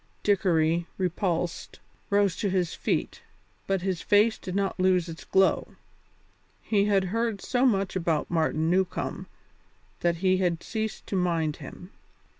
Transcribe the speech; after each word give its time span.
Dickory, 0.23 0.87
repulsed, 0.97 1.79
rose 2.09 2.35
to 2.37 2.49
his 2.49 2.73
feet, 2.73 3.21
but 3.67 3.83
his 3.83 4.01
face 4.01 4.39
did 4.39 4.55
not 4.55 4.79
lose 4.79 5.07
its 5.07 5.23
glow. 5.23 5.75
He 6.63 6.85
had 6.85 7.03
heard 7.13 7.39
so 7.39 7.67
much 7.67 7.95
about 7.95 8.31
Martin 8.31 8.67
Newcombe 8.67 9.27
that 9.99 10.15
he 10.15 10.37
had 10.37 10.63
ceased 10.63 11.05
to 11.05 11.15
mind 11.15 11.57
him. 11.57 11.91